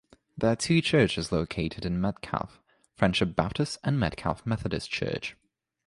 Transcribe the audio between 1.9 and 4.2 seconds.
Metcalfe, Friendship Baptist and